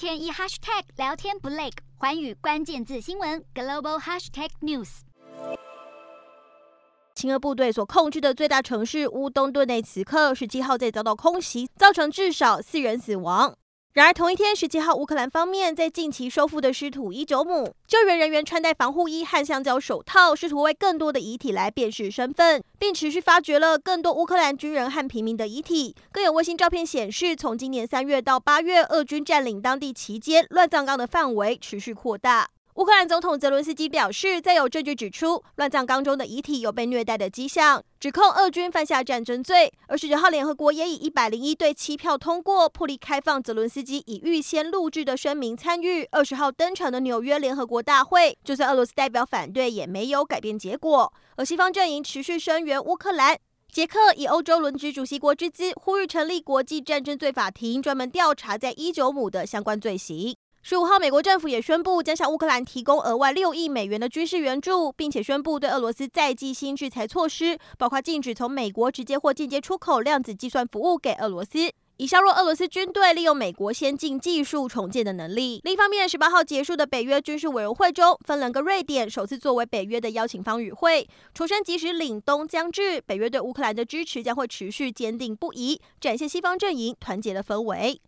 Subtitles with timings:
[0.00, 5.00] 天一 hashtag 聊天不累，环宇关键字新闻 global hashtag news。
[7.14, 13.54] 亲俄部队所控制的最大城市乌东顿内此刻十七号在遭到空袭，造成至少四人死亡。
[13.92, 25.96] 然而，同一天，十七号，乌克兰方面在近期收复的失土伊久姆，救援人员穿戴防护衣和橡胶手套，试图为更多的遗体来辨识身份，并持续发掘了更多乌克兰军人和平民的遗体。
[26.12, 32.48] 更有卫星照片显示，从今年三月到八月，俄军占领当地期间，乱葬岗的范围持续扩大。
[32.80, 39.70] 乌克兰总统泽伦斯基表示，再有证据指出乱葬岗中的遗体有被虐待的迹象，指控俄军犯下战争罪。
[39.86, 48.34] 而十九号，联合国也以一百零一对七票通过，破例开放泽伦斯基以预先录制的声明参与二十号登场的纽约联合国大会。
[48.42, 51.12] 就算俄罗斯代表反对，也没有改变结果。
[51.36, 53.36] 而西方阵营持续声援乌克兰，
[53.70, 60.34] 捷克以欧洲轮值主席国之姿，呼吁成立国际战争罪法庭，专门调查在伊久姆的相关罪行。
[60.62, 75.62] 十五号，美国政府也宣布将向乌克兰提供额外六亿美元的军事援助，并且宣布对俄罗斯再祭新制裁措施，包括禁止从美国直接或间接出口量子计算服务给俄罗斯，以削弱俄罗斯军队利用美国先进技术重建的能力。
[75.64, 87.98] 另一方面，十八号结束的北约军事委员会中，芬兰跟瑞典首次作为北约的邀请方与会，重申即使凛冬将至，北约对乌克兰的支持将会持续坚定不移，展现西方阵营团结的氛围。